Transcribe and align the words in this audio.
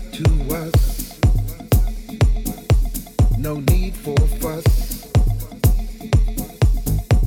to 0.00 0.54
us. 0.54 1.18
No 3.36 3.56
need 3.56 3.94
for 3.94 4.16
fuss 4.40 5.06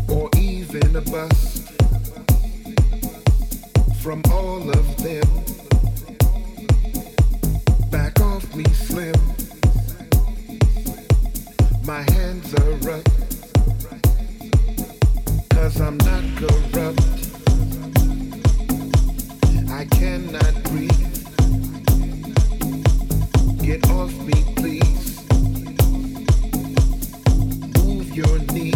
or 0.09 0.29
even 0.35 0.95
a 0.95 1.01
bust 1.01 1.71
from 4.01 4.23
all 4.31 4.67
of 4.69 4.97
them. 5.03 5.27
Back 7.91 8.19
off 8.21 8.55
me, 8.55 8.63
slim. 8.65 9.13
My 11.85 12.01
hands 12.13 12.51
are 12.55 12.91
up. 12.91 13.05
Cause 15.51 15.79
I'm 15.79 15.97
not 15.97 16.23
corrupt. 16.37 17.01
I 19.69 19.85
cannot 19.85 20.63
breathe. 20.63 21.14
Get 23.65 23.89
off 23.89 24.13
me, 24.19 24.43
please. 24.57 25.27
Move 27.83 28.15
your 28.15 28.37
knees. 28.53 28.74